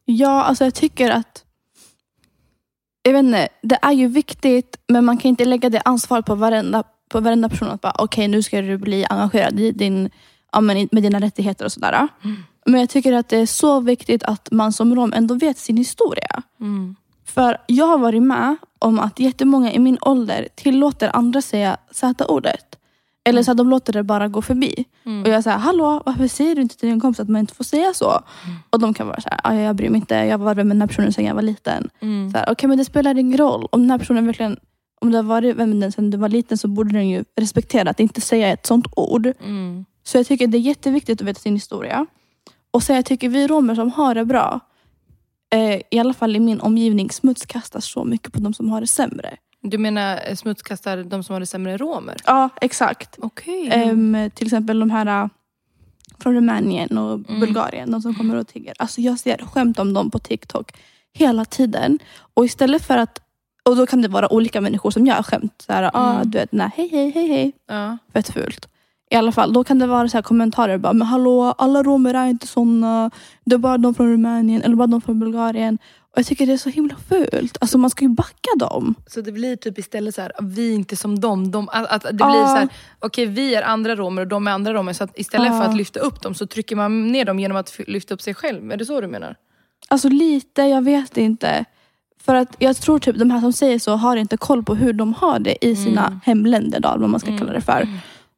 [0.04, 1.44] Ja, alltså jag tycker att
[3.02, 6.34] jag vet inte, det är ju viktigt men man kan inte lägga det ansvaret på
[6.34, 10.10] varenda, på varenda person att bara okej okay, nu ska du bli engagerad i din,
[10.52, 12.08] ja, med dina rättigheter och sådär.
[12.24, 12.36] Mm.
[12.66, 15.76] Men jag tycker att det är så viktigt att man som rom ändå vet sin
[15.76, 16.42] historia.
[16.60, 16.96] Mm.
[17.24, 22.78] För jag har varit med om att jättemånga i min ålder tillåter andra säga Z-ordet.
[23.24, 24.84] Eller så att de låter det bara gå förbi.
[25.06, 25.22] Mm.
[25.22, 27.64] Och jag säger, hallå varför säger du inte till din kompis att man inte får
[27.64, 28.10] säga så?
[28.10, 28.56] Mm.
[28.70, 30.88] Och de kan vara så här, jag bryr mig inte, jag var med den här
[30.88, 31.90] personen sedan jag var liten.
[32.00, 32.28] Mm.
[32.28, 33.68] Okej okay, men det spelar ingen roll.
[33.72, 34.56] Om den här personen verkligen
[35.00, 37.90] om du har varit med den sedan du var liten så borde den ju respektera
[37.90, 39.26] att inte säga ett sånt ord.
[39.26, 39.84] Mm.
[40.04, 42.06] Så jag tycker det är jätteviktigt att veta sin historia.
[42.76, 44.60] Och så jag tycker vi romer som har det bra,
[45.50, 48.86] eh, i alla fall i min omgivning, smutskastar så mycket på de som har det
[48.86, 49.36] sämre.
[49.62, 52.16] Du menar eh, smutskastar de som har det sämre romer?
[52.24, 53.18] Ja, exakt.
[53.18, 53.90] Okay.
[53.90, 55.28] Um, till exempel de här uh,
[56.18, 57.40] från Rumänien och mm.
[57.40, 58.74] Bulgarien, de som kommer och tigger.
[58.78, 60.72] Alltså jag ser skämt om dem på TikTok
[61.12, 61.98] hela tiden.
[62.34, 63.18] Och istället för att
[63.62, 65.64] och då kan det vara olika människor som gör skämt.
[65.66, 66.20] Så här, ah, mm.
[66.20, 67.52] ah, du vet, nej, hej hej hej hej.
[67.66, 67.98] Ja.
[68.12, 68.68] Fett fult.
[69.10, 72.26] I alla fall, då kan det vara så kommentarer bara, men hallå, alla romer är
[72.26, 73.10] inte såna.
[73.44, 75.78] Det är bara de från Rumänien eller bara de från Bulgarien.
[76.16, 77.58] Och jag tycker det är så himla fult.
[77.60, 78.94] Alltså man ska ju backa dem.
[79.06, 81.50] Så det blir typ istället så här, vi är inte som dem.
[81.50, 82.46] De, att, att det blir uh.
[82.46, 84.92] så här, okej okay, vi är andra romer och de är andra romer.
[84.92, 85.58] Så istället uh.
[85.58, 88.34] för att lyfta upp dem så trycker man ner dem genom att lyfta upp sig
[88.34, 88.72] själv.
[88.72, 89.36] Är det så du menar?
[89.88, 91.64] Alltså lite, jag vet inte.
[92.24, 94.92] För att jag tror typ de här som säger så har inte koll på hur
[94.92, 96.20] de har det i sina mm.
[96.24, 96.80] hemländer.
[96.80, 97.38] Då, vad man ska mm.
[97.38, 97.88] kalla det för.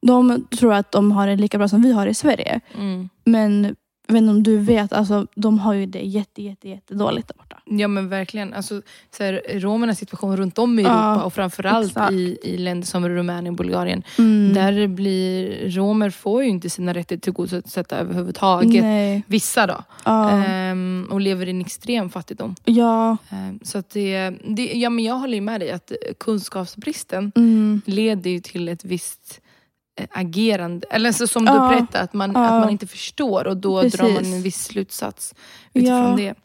[0.01, 2.59] De tror att de har det lika bra som vi har i Sverige.
[2.75, 3.09] Mm.
[3.23, 3.75] Men
[4.09, 7.27] jag vet inte om du vet, alltså, de har ju det jätte, jätte, jätte dåligt
[7.27, 7.61] där borta.
[7.65, 8.53] Ja men verkligen.
[8.53, 8.81] Alltså,
[9.17, 13.09] så här, romernas situation runt om i Europa ja, och framförallt i, i länder som
[13.09, 14.03] Rumänien och Bulgarien.
[14.17, 14.53] Mm.
[14.53, 18.83] Där blir romer får ju inte sina rättigheter tillgodosedda överhuvudtaget.
[18.83, 19.23] Nej.
[19.27, 19.83] Vissa då.
[20.05, 20.31] Ja.
[20.31, 22.55] Ehm, och lever i en extrem fattigdom.
[22.65, 23.17] Ja.
[23.29, 27.81] Ehm, så att det, det, ja, men jag håller med dig att kunskapsbristen mm.
[27.85, 29.41] leder ju till ett visst
[30.11, 32.45] agerande, eller så som du ja, berättade, att man, ja.
[32.45, 33.99] att man inte förstår och då Precis.
[33.99, 35.35] drar man en viss slutsats
[35.73, 36.15] utifrån ja.
[36.15, 36.35] det.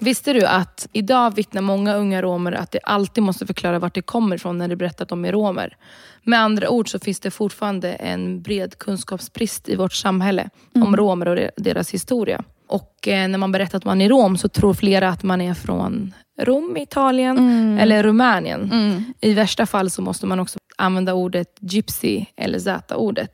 [0.00, 4.02] Visste du att idag vittnar många unga romer att de alltid måste förklara vart de
[4.02, 5.76] kommer ifrån när de berättar att de är romer?
[6.22, 10.88] Med andra ord så finns det fortfarande en bred kunskapsbrist i vårt samhälle mm.
[10.88, 12.42] om romer och deras historia.
[12.66, 15.54] Och eh, när man berättar att man är rom så tror flera att man är
[15.54, 17.78] från Rom, Italien mm.
[17.78, 18.72] eller Rumänien.
[18.72, 19.14] Mm.
[19.20, 23.32] I värsta fall så måste man också använda ordet gypsy eller zata-ordet.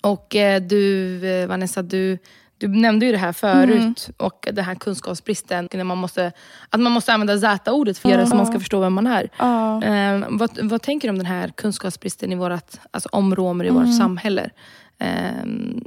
[0.00, 2.18] Och eh, du, eh, Vanessa, du,
[2.58, 3.94] du nämnde ju det här förut mm.
[4.16, 5.68] och den här kunskapsbristen.
[5.72, 6.32] När man måste,
[6.70, 8.26] att man måste använda zata-ordet för uh.
[8.26, 9.24] så man ska förstå vem man är.
[9.24, 10.26] Uh.
[10.30, 13.82] Vad, vad tänker du om den här kunskapsbristen i vårt, alltså om romer i mm.
[13.82, 14.50] vårt samhälle?
[14.98, 15.44] Eh,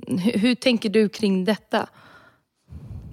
[0.08, 1.88] hur, hur, tänker du kring detta?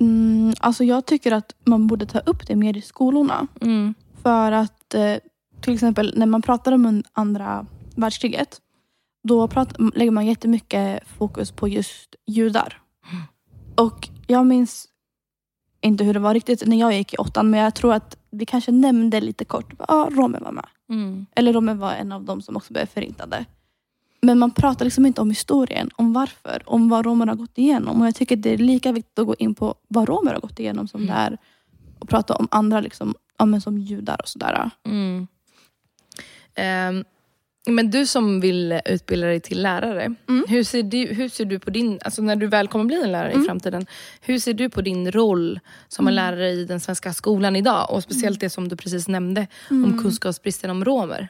[0.01, 3.47] Mm, alltså jag tycker att man borde ta upp det mer i skolorna.
[3.61, 3.95] Mm.
[4.23, 5.17] För att eh,
[5.65, 8.61] till exempel när man pratar om andra världskriget,
[9.23, 12.83] då pratar, lägger man jättemycket fokus på just judar.
[13.13, 13.23] Mm.
[13.75, 14.89] Och jag minns
[15.81, 18.47] inte hur det var riktigt när jag gick i åttan, men jag tror att vi
[18.47, 19.75] kanske nämnde lite kort.
[19.79, 20.67] Ja, ah, romer var med.
[20.91, 21.27] Mm.
[21.37, 23.45] Eller romer var en av dem som också blev förintade.
[24.23, 28.01] Men man pratar liksom inte om historien, om varför, om vad romer har gått igenom.
[28.01, 30.61] Och jag tycker det är lika viktigt att gå in på vad romer har gått
[30.61, 31.15] igenom som mm.
[31.15, 31.39] det är
[32.01, 34.71] att prata om andra, liksom, ja, som judar och sådär.
[34.85, 35.27] Mm.
[36.59, 37.05] Um,
[37.67, 40.45] men du som vill utbilda dig till lärare, mm.
[40.49, 43.13] hur, ser du, hur ser du på din, alltså när du väl kommer bli en
[43.13, 43.43] lärare mm.
[43.43, 43.87] i framtiden,
[44.21, 46.25] hur ser du på din roll som en mm.
[46.25, 47.91] lärare i den svenska skolan idag?
[47.91, 50.03] Och speciellt det som du precis nämnde om mm.
[50.03, 51.29] kunskapsbristen om romer.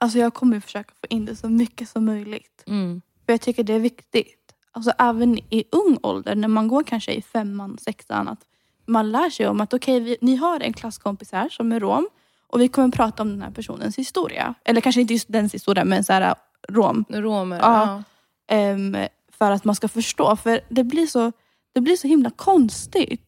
[0.00, 2.64] Alltså jag kommer försöka få in det så mycket som möjligt.
[2.66, 3.02] Mm.
[3.26, 4.54] För jag tycker det är viktigt.
[4.72, 8.40] Alltså även i ung ålder, när man går kanske i femman, sexan, att
[8.86, 12.08] man lär sig om att okej, okay, ni har en klasskompis här som är rom
[12.48, 14.54] och vi kommer prata om den här personens historia.
[14.64, 16.34] Eller kanske inte just dens historia, men så här,
[16.68, 17.04] rom.
[17.08, 18.02] Romer, ja.
[18.46, 18.72] ja.
[18.72, 18.96] Um,
[19.32, 20.36] för att man ska förstå.
[20.36, 21.32] För det blir så,
[21.72, 23.24] det blir så himla konstigt.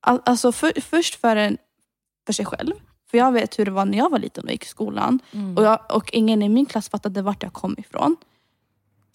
[0.00, 1.58] All, alltså för, först för, en,
[2.26, 2.72] för sig själv.
[3.10, 5.18] För jag vet hur det var när jag var liten och gick i skolan.
[5.32, 5.56] Mm.
[5.56, 8.16] Och, jag, och ingen i min klass fattade vart jag kom ifrån.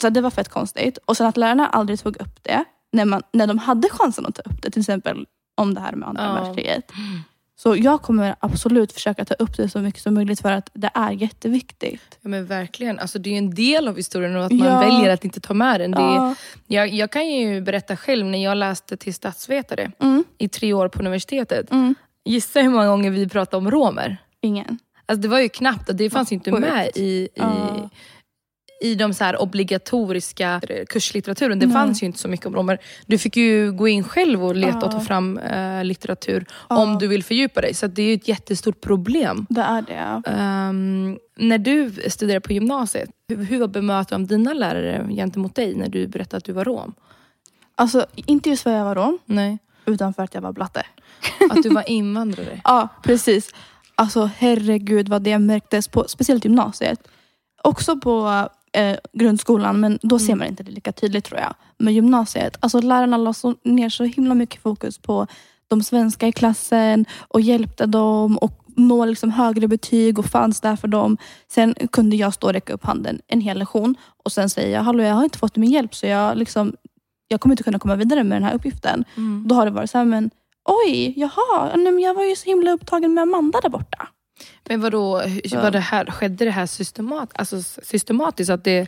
[0.00, 0.98] Så det var fett konstigt.
[1.04, 4.34] Och sen att lärarna aldrig tog upp det när, man, när de hade chansen att
[4.34, 4.70] ta upp det.
[4.70, 6.34] Till exempel om det här med andra ja.
[6.34, 6.92] världskriget.
[7.62, 10.90] Så jag kommer absolut försöka ta upp det så mycket som möjligt för att det
[10.94, 12.18] är jätteviktigt.
[12.20, 12.98] Ja, men verkligen.
[12.98, 14.64] Alltså, det är en del av historien och att Ja.
[14.64, 15.90] man väljer att inte ta med den.
[15.90, 16.34] Det är, Ja.
[16.66, 20.24] jag, jag kan ju berätta själv, när jag läste till statsvetare Mm.
[20.38, 21.70] i tre år på universitetet.
[21.70, 21.94] Mm.
[22.24, 24.16] Gissa hur många gånger vi pratade om romer?
[24.42, 24.78] Ingen.
[25.06, 26.60] Alltså det var ju knappt, det fanns ju inte Sjukt.
[26.68, 27.90] med i, i, Ja.
[28.80, 31.58] I de så här obligatoriska kurslitteraturen.
[31.58, 31.74] Det Nej.
[31.74, 32.78] fanns ju inte så mycket om romer.
[33.06, 34.86] Du fick ju gå in själv och leta Ja.
[34.86, 36.76] och ta fram eh, litteratur Ja.
[36.82, 37.74] om du vill fördjupa dig.
[37.74, 39.46] Så det är ju ett jättestort problem.
[39.48, 40.30] Det är det.
[40.30, 45.74] Ehm, när du studerade på gymnasiet, hur, hur var bemötandet av dina lärare gentemot dig
[45.74, 46.94] när du berättade att du var rom?
[47.74, 49.58] Alltså inte just för att jag var rom, Nej.
[49.86, 50.86] utan för att jag var blatte.
[51.50, 52.60] Att du var invandrare?
[52.64, 53.50] Ja, precis.
[53.94, 57.08] Alltså herregud vad det märktes på speciellt gymnasiet.
[57.62, 61.54] Också på eh, grundskolan, men då ser man inte det lika tydligt tror jag.
[61.78, 65.26] Men gymnasiet, alltså lärarna la så, ner så himla mycket fokus på
[65.68, 70.76] de svenska i klassen och hjälpte dem och nå liksom högre betyg och fanns där
[70.76, 71.16] för dem.
[71.48, 74.82] Sen kunde jag stå och räcka upp handen en hel lektion och sen säga jag,
[74.82, 76.72] hallå jag har inte fått min hjälp så jag, liksom,
[77.28, 79.04] jag kommer inte kunna komma vidare med den här uppgiften.
[79.16, 79.48] Mm.
[79.48, 80.30] Då har det varit så här, men
[80.64, 84.08] oj, jaha, nej, men jag var ju så himla upptagen med Amanda där borta.
[84.68, 85.62] Men vadå, Ja.
[85.62, 88.50] var det här, skedde det här systemat, alltså systematiskt?
[88.50, 88.86] Att det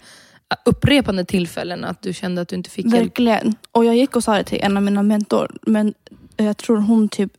[0.64, 3.04] upprepande tillfällen att du kände att du inte fick hjälp?
[3.04, 3.54] Verkligen.
[3.72, 5.94] Och jag gick och sa det till en av mina mentor, men
[6.36, 7.32] jag tror hon typ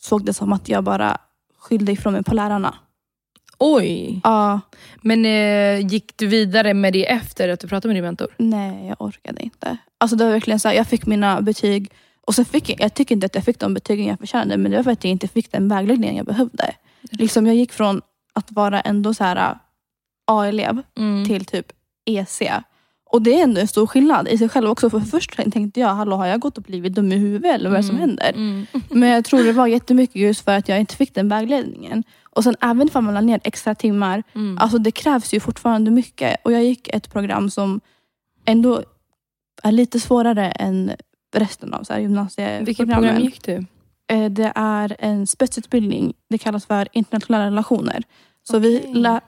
[0.00, 1.18] såg det som att jag bara
[1.58, 2.74] skyllde ifrån mig på lärarna.
[3.58, 4.20] Oj!
[4.24, 4.60] Ja,
[5.02, 8.34] Men eh, gick du vidare med det efter att du pratade med din mentor?
[8.36, 9.76] nej jag orkade inte.
[9.98, 11.90] Alltså det var verkligen så här, jag fick mina betyg
[12.26, 14.70] och så fick jag, jag tycker inte att jag fick de betygen jag förtjänade, men
[14.70, 16.74] det var för att jag inte fick den vägledningen jag behövde.
[17.02, 19.58] Liksom jag gick från att vara ändå så här
[20.26, 21.24] A-elev Mm.
[21.26, 21.66] till typ
[22.04, 22.42] EC.
[23.10, 24.90] Och det är ändå en stor skillnad i sig själv också.
[24.90, 27.78] För först tänkte jag, hallå har jag gått och blivit dum i huvudet eller vad
[27.78, 28.08] är det som Mm.
[28.08, 28.32] händer?
[28.34, 28.66] Mm.
[28.90, 32.04] Men jag tror det var jättemycket just för att jag inte fick den vägledningen.
[32.22, 34.58] Och sen även om man la ner extra timmar, Mm.
[34.58, 36.36] alltså det krävs ju fortfarande mycket.
[36.44, 37.80] Och jag gick ett program som
[38.44, 38.82] ändå
[39.62, 40.92] är lite svårare än
[41.34, 42.64] resten av så här, gymnasieprogrammen.
[42.64, 43.64] Vilket program gick du?
[44.08, 46.14] Eh, Det är en spetsutbildning.
[46.30, 48.02] Det kallas för internationella relationer.
[48.42, 48.94] Så vi Okej.
[48.94, 49.20] lä-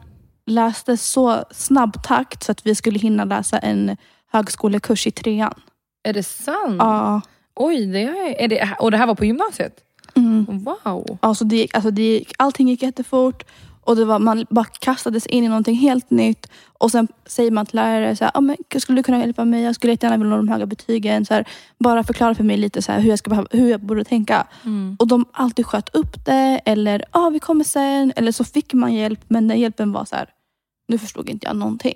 [0.46, 3.96] läste så snabb takt så att vi skulle hinna läsa en
[4.32, 5.54] högskolekurs i trean.
[6.02, 6.76] Är det sant?
[6.78, 7.20] Ja.
[7.54, 9.80] Oj, det är, är det, och det här var på gymnasiet?
[10.14, 10.46] Mm.
[10.64, 11.18] Wow!
[11.20, 13.42] Alltså det gick, alltså det gick, allting gick jättefort.
[13.84, 16.50] Och det var, man bara kastades in i någonting helt nytt.
[16.78, 19.62] Och sen säger man till lärare, så här, ah, men, skulle du kunna hjälpa mig?
[19.62, 21.26] Jag skulle jättegärna vilja nå de höga betygen.
[21.26, 23.80] Så här, bara förklara för mig lite så här, hur, jag ska behöva, hur jag
[23.80, 24.46] borde tänka.
[24.64, 24.96] Mm.
[24.98, 26.60] Och de alltid sköt upp det.
[26.64, 28.12] Eller ja, ah, vi kommer sen.
[28.16, 29.20] Eller så fick man hjälp.
[29.28, 30.28] Men den hjälpen var så här,
[30.88, 31.94] nu förstod inte jag någonting.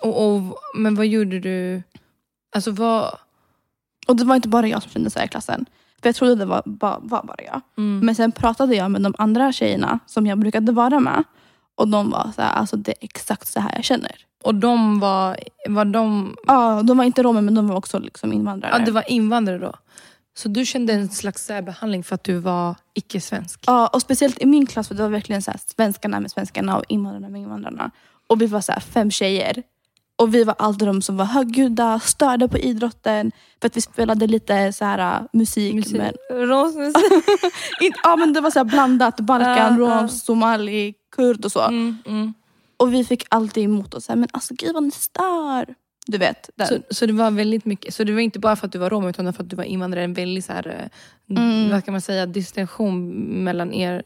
[0.00, 0.42] Och, och,
[0.74, 1.82] men vad gjorde du?
[2.54, 3.18] Alltså vad...
[4.06, 5.66] Och det var inte bara jag som kände så här i klassen.
[6.02, 7.60] För jag trodde det var, bara, var bara jag.
[7.78, 8.06] Mm.
[8.06, 11.24] Men sen pratade jag med de andra tjejerna som jag brukade vara med.
[11.74, 14.14] Och de var så här, alltså det är exakt så här jag känner.
[14.42, 15.36] Och de var,
[15.68, 16.36] var de...
[16.46, 18.72] Ja, de var inte romer men de var också liksom invandrare.
[18.78, 19.72] Ja, det var invandrare då?
[20.34, 23.64] Så du kände en slags särbehandling för att du var icke-svensk?
[23.66, 26.78] Ja, och speciellt i min klass för det var verkligen så här, svenskarna med svenskarna
[26.78, 27.90] och invandrarna med invandrarna.
[28.26, 29.62] Och vi var så här, fem tjejer.
[30.20, 33.32] Och vi var alltid de som var högljudda, störde på idrotten.
[33.60, 35.74] För att vi spelade lite så här, musik.
[35.74, 35.96] Musik.
[35.96, 36.12] Men,
[36.48, 37.12] Rosmusik.
[37.80, 39.20] in, ja, men det var så här blandat.
[39.20, 40.00] Balkan, Ja, ja.
[40.00, 41.60] rom, somali, kurd och så.
[41.60, 42.34] Mm, mm.
[42.76, 44.08] Och vi fick alltid emot oss.
[44.08, 45.74] Här, men alltså gud vad ni stör.
[46.06, 46.50] Du vet.
[46.56, 46.66] Den.
[46.66, 48.90] Så, så det var väldigt mycket, så det var inte bara för att du var
[48.90, 50.88] rom utan för att du var invandrare, en väldigt så här, eh,
[51.36, 51.70] Mm.
[51.70, 53.08] vad kan man säga, distinktion
[53.44, 54.02] mellan er,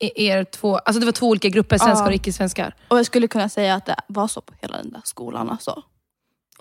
[0.00, 2.08] er två, alltså det var två olika grupper, svenskar Ja.
[2.08, 2.74] och icke-svenskar.
[2.88, 5.50] Och jag skulle kunna säga att det var så på hela den där skolan.
[5.50, 5.82] Alltså.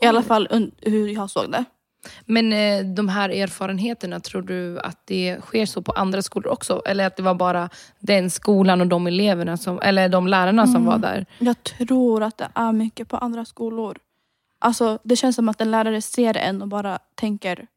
[0.01, 1.63] I alla fall hur jag såg det.
[2.25, 6.81] Men eh, de här erfarenheterna, tror du att det sker så på andra skolor också?
[6.85, 7.69] Eller att det var bara
[7.99, 10.85] den skolan och de eleverna, som, eller de lärarna som Mm.
[10.85, 11.25] var där?
[11.39, 13.97] Jag tror att det är mycket på andra skolor.
[14.59, 17.67] Alltså, det känns som att en lärare ser en och bara tänker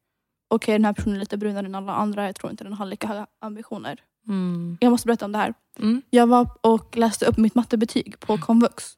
[0.47, 2.25] okej den här personen är lite brunare än alla andra.
[2.25, 3.99] Jag tror inte den har lika höga ambitioner.
[4.27, 4.77] Mm.
[4.81, 5.53] Jag måste berätta om det här.
[5.79, 6.01] Mm.
[6.09, 8.93] Jag var och läste upp mitt mattebetyg på komvux.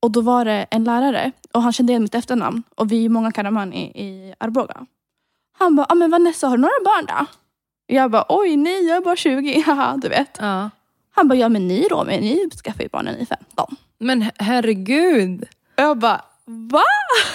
[0.00, 2.62] Och då var det en lärare och han kände igen mitt efternamn.
[2.74, 4.86] Och vi är många karaman i, i Arboga.
[5.58, 7.26] Han bara, ah, men Vanessa har du några barn då?
[7.86, 10.36] Jag bara, oj nej jag är bara 20, haha du vet.
[10.40, 10.70] Ja.
[11.10, 13.76] Han bara, ja men ni Romy, ni skaffar ju barn när ni är 15.
[13.98, 15.42] Men her- herregud!
[15.76, 16.24] Och jag bara,
[16.70, 16.82] va?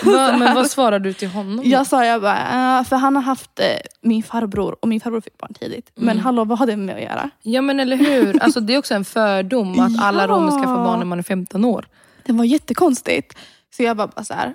[0.04, 1.62] Va, men vad svarade du till honom?
[1.66, 3.66] Jag sa, jag bara, äh, för han har haft eh,
[4.02, 5.92] min farbror och min farbror fick barn tidigt.
[5.96, 6.24] Men Mm.
[6.24, 7.30] hallå vad har det med att göra?
[7.42, 10.28] Ja men eller hur, alltså, det är också en fördom att alla Ja.
[10.28, 11.86] romer skaffar barn när man är 15 år.
[12.26, 13.38] Det var jättekonstigt.
[13.78, 14.54] Så jag bara, bara så här,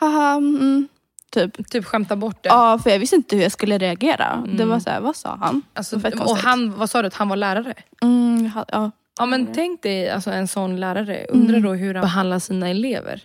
[0.00, 0.88] haha, mm,
[1.30, 1.70] Typ.
[1.70, 2.48] Typ skämta bort det.
[2.48, 4.42] Ja, för jag visste inte hur jag skulle reagera.
[4.46, 4.68] Det Mm.
[4.68, 5.62] var så här, vad sa han?
[5.74, 7.74] Alltså, och han, vad sa du, att han var lärare?
[8.02, 8.90] Mm, ja.
[9.18, 9.52] Ja men Mm.
[9.54, 11.26] tänk dig alltså, en sån lärare.
[11.28, 11.62] Undrar Mm.
[11.70, 13.22] då hur han behandlar sina elever.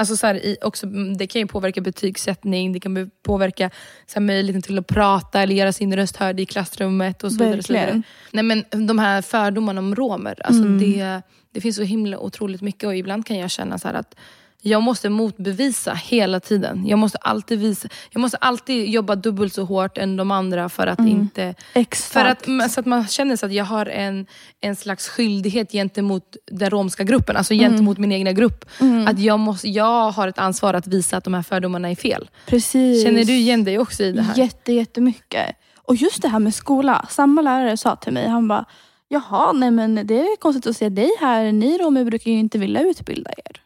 [0.00, 3.70] Alltså, så här, i, också, mm, det kan ju påverka betygssättning, det kan påverka
[4.06, 7.24] så här, möjligheten till att prata eller göra sin röst hörd i klassrummet.
[7.24, 7.58] och så vidare.
[7.58, 8.02] och Så vidare.
[8.32, 10.78] Nej, men de här fördomarna om romer, alltså, Mm.
[10.78, 14.14] det, det finns så himla otroligt mycket och ibland kan jag känna så här att
[14.62, 16.86] jag måste motbevisa hela tiden.
[16.86, 20.86] Jag måste alltid visa, jag måste alltid jobba dubbelt så hårt än de andra för
[20.86, 21.10] att Mm.
[21.10, 22.12] inte Exakt.
[22.12, 24.26] för att, så att man känner så att jag har en,
[24.60, 28.64] en slags skyldighet gentemot den romska gruppen, alltså gentemot min egna grupp.
[28.80, 29.06] Mm.
[29.08, 32.30] Att jag, måste, jag har ett ansvar att visa att de här fördomarna är fel.
[32.46, 33.04] Precis.
[33.04, 34.38] Känner du igen dig också i det här?
[34.38, 35.56] Jätte, jättemycket.
[35.76, 37.06] Och just det här med skola.
[37.10, 38.64] Samma lärare sa till mig, han bara,
[39.08, 41.52] jaha, nej men det är konstigt att se dig här.
[41.52, 43.60] Ni romer brukar ju inte vilja utbilda er.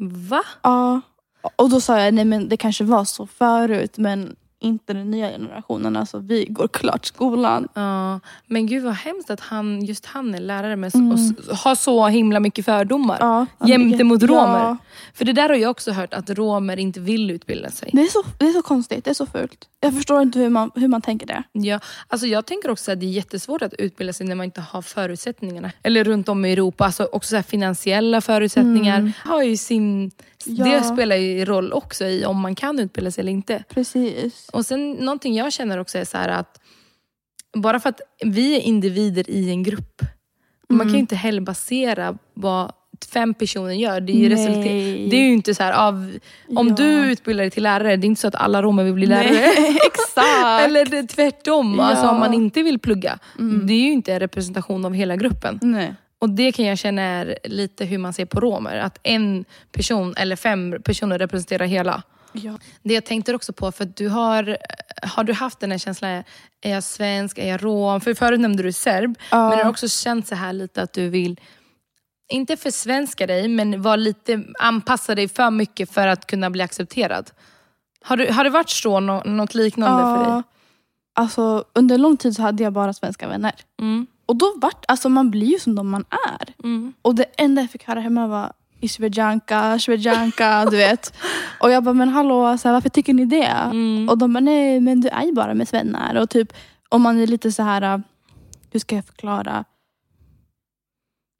[0.00, 0.42] Va?
[0.62, 1.00] Ja.
[1.56, 5.28] Och då sa jag, nej men det kanske var så förut, men inte den nya
[5.30, 5.96] generationen.
[5.96, 7.68] Alltså vi går klart skolan.
[7.74, 11.10] Ja, men gud vad hemskt att han, just han är lärare men Mm.
[11.50, 13.16] och har så himla mycket fördomar.
[13.20, 14.58] Ja, Jämte mot romer.
[14.58, 14.76] Ja,
[15.14, 17.90] För det där har jag också hört, att romer inte vill utbilda sig.
[17.92, 19.68] det, är så, det är så konstigt, det är så fult.
[19.82, 21.42] Jag förstår inte hur man, hur man tänker det.
[21.52, 24.60] Ja, alltså jag tänker också att det är jättesvårt att utbilda sig när man inte
[24.60, 25.70] har förutsättningarna.
[25.82, 29.12] Eller runt om i Europa, alltså också så finansiella förutsättningar.
[29.24, 30.10] Har ju sin,
[30.44, 30.64] Ja.
[30.64, 33.64] Det spelar ju roll också i om man kan utbilda sig eller inte.
[33.68, 34.48] Precis.
[34.52, 36.60] Och sen någonting jag känner också är så att
[37.54, 40.02] bara för att vi är individer i en grupp,
[40.68, 41.00] man kan ju Mm.
[41.00, 42.72] inte heller basera vad
[43.04, 44.00] fem personer gör.
[44.00, 44.64] Det är resultat,
[45.10, 46.18] det är ju inte så här, av,
[46.56, 46.74] om Ja.
[46.74, 49.30] du utbildar dig till lärare, det är inte så att alla romer vill bli lärare.
[49.32, 50.64] Nej, exakt.
[50.64, 51.84] Eller det tvärtom, Ja.
[51.84, 53.18] alltså om man inte vill plugga.
[53.38, 53.66] Mm.
[53.66, 55.58] Det är ju inte en representation av hela gruppen.
[55.62, 55.94] Nej.
[56.18, 58.76] Och det kan jag känna är lite hur man ser på romer.
[58.78, 62.02] Att en person eller fem personer representerar hela.
[62.32, 62.58] Ja.
[62.82, 64.56] Det jag tänkte också på, för att du har,
[65.02, 66.10] har du haft den här känslan,
[66.62, 68.00] är jag svensk, är jag rom?
[68.00, 69.48] För förut nämnde du serb, Ja.
[69.48, 71.40] men har du också känt så här lite att du vill,
[72.30, 77.30] inte försvenska dig, men var lite, anpassa dig för mycket för att kunna bli accepterad?
[78.04, 80.42] Har, du, har det varit så, nå- något liknande för dig?
[81.14, 83.52] Alltså, under lång tid så hade jag bara svenska vänner.
[83.80, 84.06] Mm.
[84.26, 86.54] Och då vart, alltså man blir ju som de man är.
[86.64, 86.92] Mm.
[87.02, 91.14] Och det enda jag fick höra hemma var Isvedjanka, Svedjanka, du vet.
[91.60, 93.46] Och jag bara, men hallå, så här, varför tycker ni det?
[93.46, 94.08] Mm.
[94.08, 96.14] Och de bara, nej men du är ju bara med svennar.
[96.14, 96.52] Och typ
[96.88, 98.02] om man är lite så här,
[98.70, 99.64] hur ska jag förklara?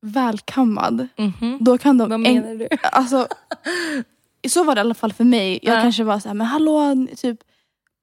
[0.02, 1.08] Välkammad.
[1.16, 1.58] Mhm.
[1.60, 2.08] Då kan de...
[2.10, 2.68] Vad en- menar du?
[2.92, 3.26] Alltså,
[4.48, 5.58] så var det i alla fall för mig.
[5.62, 5.82] Jag Ja.
[5.82, 7.38] kanske var så här, men hallå, typ,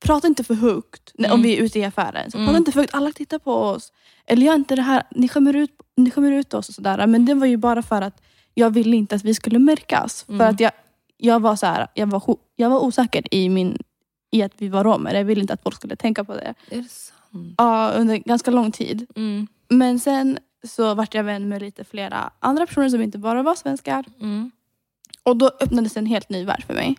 [0.06, 1.44] prata inte för högt när, om Mm.
[1.44, 2.32] vi är ute i affären.
[2.32, 2.48] Så Mm.
[2.48, 3.92] Prata inte för högt, alla tittar på oss.
[4.26, 7.08] Eller gör inte det här, ni skämmer ut, ni skämmer ut oss och sådär.
[7.08, 8.22] Men det var ju bara för att
[8.54, 10.24] jag ville inte att vi skulle märkas.
[10.24, 10.48] För Mm.
[10.50, 10.72] att jag,
[11.18, 12.22] jag var så här, jag var,
[12.56, 13.78] jag var osäker i, min,
[14.32, 15.14] i att vi var romer.
[15.16, 16.54] Jag ville inte att folk skulle tänka på det.
[16.72, 17.56] Är det sant?
[17.58, 19.08] Ja, under ganska lång tid.
[19.16, 19.48] Mm.
[19.70, 23.56] Men sen så vart jag vän med lite flera andra personer som inte bara var
[23.56, 24.06] svenskar.
[24.22, 24.52] Mm.
[25.24, 26.98] Och då öppnades en helt ny värld för mig.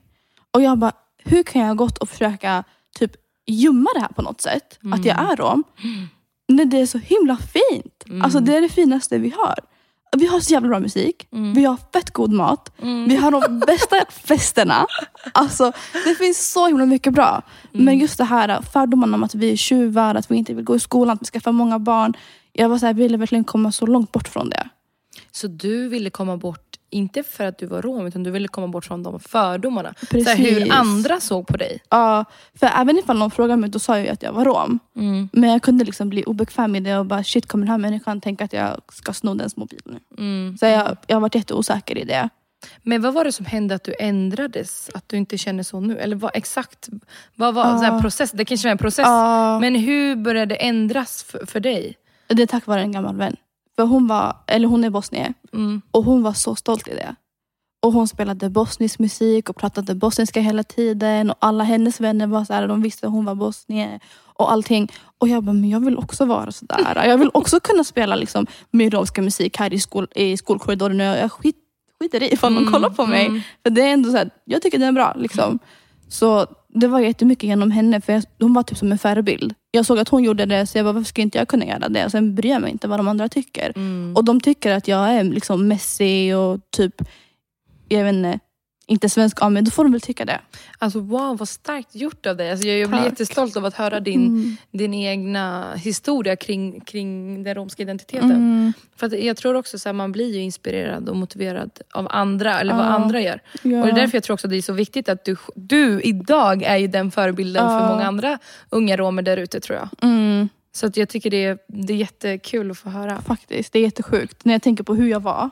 [0.51, 0.93] Och jag bara,
[1.25, 2.65] hur kan jag gått och försöka
[2.99, 3.13] typ
[3.47, 4.79] gömma det här på något sätt?
[4.93, 5.65] Att jag är rom.
[6.49, 8.05] När det är så himla fint.
[8.07, 8.23] Mm.
[8.23, 9.59] Alltså det är det finaste vi har.
[10.17, 11.29] Vi har så jävla bra musik.
[11.33, 11.55] Mm.
[11.55, 12.73] Vi har fett god mat.
[12.83, 13.09] Mm.
[13.09, 14.87] Vi har de bästa festerna.
[15.33, 15.73] Alltså
[16.05, 17.43] det finns så himla mycket bra.
[17.73, 17.85] Mm.
[17.85, 20.77] Men just det här fördomarna om att vi är tjuvar, att vi inte vill gå
[20.77, 22.15] i skolan, att vi skaffar många barn.
[22.53, 24.69] Jag var så här, ville verkligen komma så långt bort från det.
[25.31, 28.69] Så du ville komma bort, inte för att du var rom, utan du ville komma
[28.69, 29.95] bort från de fördomarna.
[30.01, 30.29] Så Precis.
[30.29, 31.83] här, hur andra såg på dig.
[31.91, 34.79] Ja, för även ifall någon frågade mig, då sa jag ju att jag var rom.
[34.97, 35.29] Mm.
[35.33, 38.21] Men jag kunde liksom bli obekväm i det och bara shit kommer den här människan
[38.21, 39.99] tänka att jag ska sno dens mobil nu?
[40.19, 40.59] Mm.
[40.59, 42.29] Så jag, jag har varit jätteosäker i det.
[42.83, 44.91] Men vad var det som hände att du ändrades?
[44.95, 45.99] Att du inte känner så nu?
[45.99, 46.89] Eller vad exakt?
[47.35, 48.01] Vad var så Ja.
[48.03, 48.31] process?
[48.31, 49.05] Det kanske var en process.
[49.07, 51.97] Ja, Men hur började det ändras för, för dig?
[52.29, 53.37] Det är tack vare en gammal vän.
[53.77, 55.83] För hon, var, eller hon är bosnier Mm.
[55.91, 57.15] och hon var så stolt i det.
[57.83, 61.31] Och Hon spelade bosnisk musik och pratade bosniska hela tiden.
[61.31, 64.01] Och Alla hennes vänner var så här, de visste att hon var bosnier.
[64.25, 64.93] Och allting.
[65.19, 67.03] Och jag bara, men jag vill också vara sådär.
[67.07, 71.01] Jag vill också kunna spela liksom, min romska musik här i, skol, i skolkorridoren.
[71.01, 71.57] Och jag skit,
[72.01, 73.27] skiter i ifall någon Mm, kollar på mig.
[73.27, 73.41] mm.
[73.63, 75.15] För det är ändå så här, jag tycker det är bra.
[75.17, 75.59] Liksom.
[76.09, 76.47] Så
[76.81, 78.01] det var jättemycket genom henne.
[78.01, 79.55] För jag, hon var typ som en förebild.
[79.71, 81.89] Jag såg att hon gjorde det så jag bara, varför ska inte jag kunna göra
[81.89, 82.05] det?
[82.05, 83.73] Och sen bryr jag mig inte vad de andra tycker.
[83.77, 84.17] Mm.
[84.17, 87.03] Och de tycker att jag är liksom messy och typ,
[87.89, 88.39] jag vet inte,
[88.91, 90.41] inte svensk av mig, då får de väl tycka det.
[90.79, 92.51] Alltså wow, vad starkt gjort av dig.
[92.51, 93.09] Alltså, jag, jag blir Tack.
[93.09, 94.57] jättestolt av att höra din, Mm.
[94.71, 98.31] din egna historia kring, kring den romska identiteten.
[98.31, 98.73] Mm.
[98.97, 102.75] För att jag tror också att man blir ju inspirerad och motiverad av andra, eller
[102.77, 102.91] vad Ja.
[102.91, 103.41] andra gör.
[103.63, 103.81] Ja.
[103.81, 106.01] Och det är därför jag tror också att det är så viktigt att du, du
[106.01, 107.81] idag är ju den förebilden Ja.
[107.81, 108.39] för många andra
[108.71, 109.89] unga romer där ute tror jag.
[110.03, 110.49] Mm.
[110.73, 113.21] Så att jag tycker det är, det är jättekul att få höra.
[113.23, 114.45] Faktiskt, det är jättesjukt.
[114.45, 115.51] När jag tänker på hur jag var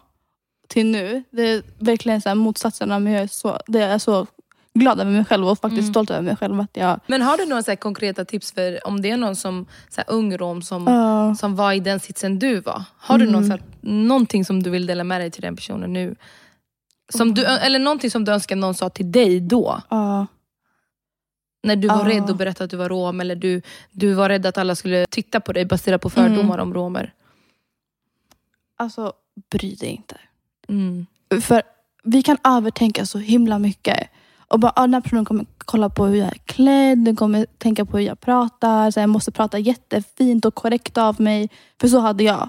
[0.69, 1.23] till nu.
[1.31, 4.27] Det är verkligen så här motsatserna men jag är så, det är så
[4.75, 5.93] glad över mig själv och faktiskt Mm.
[5.93, 6.61] stolt över mig själv.
[6.61, 9.67] Att jag, Men har du några så konkreta tips för om det är någon som
[9.89, 11.35] så här, ung rom som, Ja.
[11.35, 12.83] som var i den sitsen du var?
[12.99, 13.47] Har du någon, Mm.
[13.47, 16.15] så här, någonting som du vill dela med dig till den personen nu?
[17.13, 19.81] Som du, eller någonting som du önskar någon sa till dig då?
[19.91, 20.27] ja.
[21.63, 22.15] När du var Ja.
[22.17, 25.07] rädd att berätta att du var rom eller du, du var rädd att alla skulle
[25.11, 26.35] titta på dig baserat på Mm.
[26.37, 27.13] fördomar om romer.
[28.77, 29.13] alltså,
[29.51, 30.17] bry dig inte.
[30.69, 31.07] Mm.
[31.41, 31.63] För
[32.05, 34.09] vi kan övertänka så himla mycket.
[34.49, 37.47] Och bara, ah, den här personen kommer kolla på hur jag är klädd, den kommer
[37.59, 38.91] tänka på hur jag pratar.
[38.91, 41.51] Så jag måste prata jättefint och korrekt av mig.
[41.81, 42.49] För så hade jag.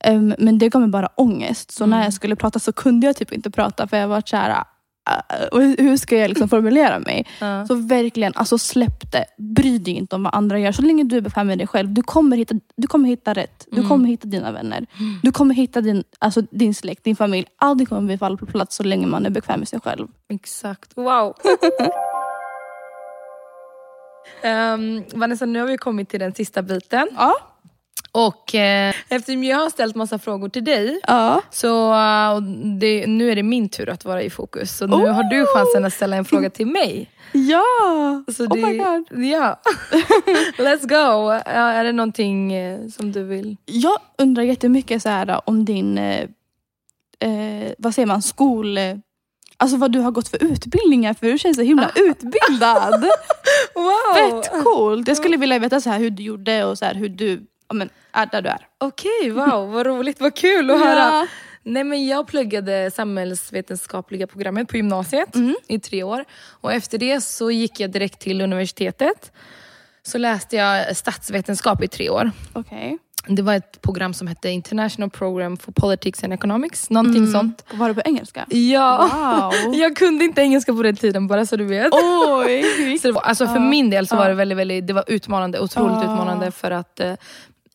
[0.00, 1.70] Ehm, men det gav mig bara ångest.
[1.70, 1.98] Så Mm.
[1.98, 4.50] när jag skulle prata så kunde jag typ inte prata för jag var så här,
[4.50, 4.64] "Ah,
[5.52, 7.26] och hur ska jag liksom formulera mig?
[7.40, 7.66] Ja.
[7.66, 9.24] Så verkligen, alltså släpp det.
[9.38, 10.72] Bry dig inte om vad andra gör.
[10.72, 11.88] Så länge du är bekväm med dig själv.
[11.92, 13.66] Du kommer hitta, du kommer hitta rätt.
[13.70, 13.88] Du Mm.
[13.88, 14.86] kommer hitta dina vänner.
[15.22, 17.46] Du kommer hitta din, alltså, din släkt, din familj.
[17.56, 20.08] Allting kommer bli fall på plats så länge man är bekväm med sig själv.
[20.28, 20.92] Exakt.
[20.96, 21.34] Wow.
[24.42, 27.08] Ehm, Vanessa, nu har vi kommit till den sista biten.
[27.16, 27.34] Ja.
[28.14, 31.42] Och eh, eftersom jag har ställt massa frågor till dig Ja.
[31.50, 32.40] så eh,
[32.80, 34.76] det, nu är det min tur att vara i fokus.
[34.76, 37.10] Så nu har du chansen att ställa en fråga till mig.
[37.32, 37.64] Ja!
[38.36, 39.24] Så Oh det, my god.
[39.24, 39.60] Ja.
[40.58, 41.28] Let's go.
[41.46, 43.56] Är det någonting eh, som du vill?
[43.66, 46.20] Jag undrar jättemycket så här, om din, eh,
[47.20, 48.78] eh, vad säger man, skol...
[49.56, 53.04] Alltså vad du har gått för utbildningar för du känns så himla utbildad.
[53.74, 54.14] Wow!
[54.42, 55.08] Fett coolt.
[55.08, 57.74] Jag skulle vilja veta så här hur du gjorde och så här hur du ja,
[57.74, 58.66] men, är där du är.
[58.78, 60.98] Okej, wow, vad roligt, vad kul att höra.
[60.98, 61.26] Ja.
[61.66, 65.54] Nej, men jag pluggade samhällsvetenskapliga programmet på gymnasiet Mm.
[65.68, 66.24] i tre år.
[66.60, 69.32] Och efter det så gick jag direkt till universitetet.
[70.02, 72.30] Så läste jag statsvetenskap i tre år.
[72.52, 72.98] Okej.
[73.28, 76.90] Det var ett program som hette International Program for Politics and Economics.
[76.90, 77.64] Någonting sånt.
[77.72, 78.46] Var det på engelska?
[78.48, 79.10] Ja,
[79.64, 79.74] Wow.
[79.80, 81.88] jag kunde inte engelska på den tiden bara så du vet.
[81.92, 82.98] Oj!
[83.02, 83.60] Så var, alltså för Ja.
[83.60, 86.02] min del så var det väldigt, väldigt det var utmanande, otroligt Ja.
[86.02, 87.12] utmanande för att eh,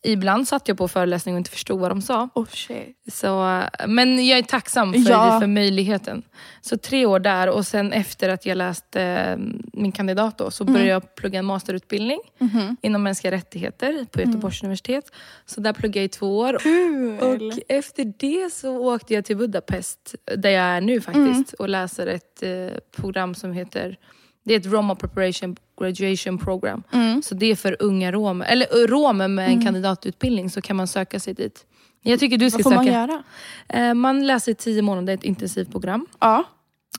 [0.04, 2.30] ibland satt jag på föreläsning och inte förstod vad de sa.
[2.36, 2.98] Oh shit.
[3.12, 5.40] Så, men jag är tacksam för, Ja.
[5.40, 6.24] för möjligheten.
[6.62, 9.38] Så tre år där och sen efter att jag läste eh,
[9.74, 12.78] min kandidat då, så började jag plugga en masterutbildning Mhm.
[12.82, 15.12] inom mänskliga rättigheter på Göteborgs universitet.
[15.46, 16.58] Så där pluggade jag i två år.
[16.60, 17.20] Kul!
[17.20, 22.08] Och efter det så åkte jag till Budapest, där jag är nu faktiskt, och läser
[22.08, 23.98] ett eh, program som heter
[24.44, 26.84] det är ett Roma Preparation Graduation Program.
[26.92, 27.22] Mm.
[27.22, 31.20] Så det är för unga romer, eller romer med en kandidatutbildning så kan man söka
[31.20, 31.66] sig dit.
[32.02, 32.84] Jag tycker du ska Vad får söka.
[32.84, 33.24] man göra?
[33.70, 36.08] Eh, man läser i tio månader ett intensivt program.
[36.20, 36.44] Ja.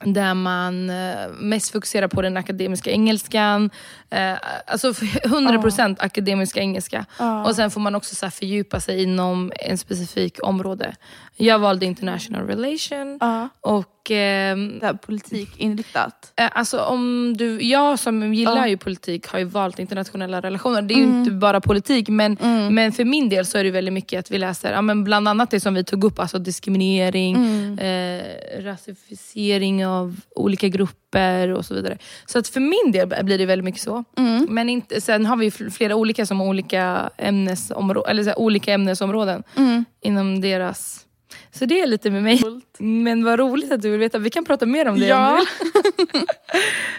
[0.05, 3.71] Där man eh, mest fokuserar på den akademiska engelskan.
[4.11, 4.33] Eh,
[4.67, 7.07] alltså för 100% akademiska engelska.
[7.19, 7.45] Ja.
[7.45, 10.95] Och sen får man också så fördjupa sig inom en specifik område.
[11.41, 13.19] Jag valde international relation.
[13.21, 13.49] ja.
[13.61, 16.33] Och här politikinriktat.
[16.37, 18.69] Eh, Alltså om du, jag som gillar Ja.
[18.69, 20.83] ju politik har ju valt internationella relationer.
[20.83, 21.19] Det är ju Mm.
[21.19, 22.37] inte bara politik men,
[22.71, 25.29] men för min del så är det väldigt mycket att vi läser ja, men bland
[25.29, 27.79] annat det som vi tog upp, alltså diskriminering, Mm.
[27.79, 31.99] eh, rasificering av olika grupper och så vidare.
[32.27, 34.05] Så att för min del blir det väldigt mycket så.
[34.19, 34.47] Mm.
[34.51, 38.39] Men inte, sen har vi ju fl- flera olika som olika, ämnesområ- eller så här,
[38.39, 39.85] olika ämnesområden Mm.
[40.03, 41.07] inom deras...
[41.53, 42.43] Så det är lite med mig.
[42.79, 44.19] Men vad roligt att du vill veta.
[44.19, 45.37] Vi kan prata mer om det om du Ja.
[45.37, 46.21] vill.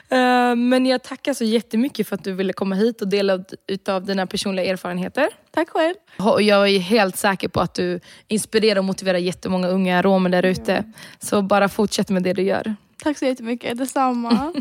[0.09, 3.53] Eh, Men jag tackar så jättemycket för att du ville komma hit och dela ut-
[3.67, 5.29] utav dina personliga erfarenheter.
[5.51, 5.95] Tack själv.
[6.39, 10.83] Jag är helt säker på att du inspirerar och motiverar jättemånga unga romer där ute.
[11.19, 12.75] Så bara fortsätt med det du gör.
[13.03, 13.77] Tack så jättemycket.
[13.77, 14.53] Detsamma.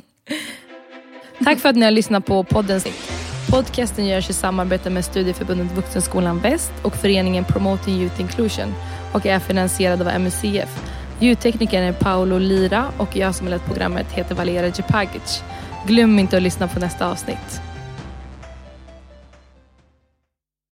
[1.44, 2.80] Tack för att ni har lyssnat på podden.
[3.50, 8.74] Podcasten görs i samarbete med Studieförbundet Vuxenskolan Väst och föreningen Promoting Youth Inclusion
[9.12, 10.82] och är finansierad av MUCF.
[11.18, 15.42] Ljudteknikern är Paolo Lira och jag som har lett programmet heter Valera Jepagic.
[15.86, 17.60] Glöm inte att lyssna på nästa avsnitt.